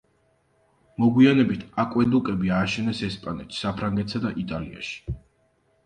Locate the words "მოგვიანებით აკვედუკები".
1.03-2.53